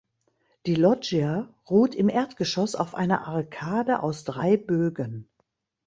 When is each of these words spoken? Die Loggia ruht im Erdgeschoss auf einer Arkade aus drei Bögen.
Die 0.65 0.73
Loggia 0.73 1.53
ruht 1.69 1.93
im 1.93 2.09
Erdgeschoss 2.09 2.73
auf 2.73 2.95
einer 2.95 3.27
Arkade 3.27 4.01
aus 4.01 4.23
drei 4.23 4.57
Bögen. 4.57 5.29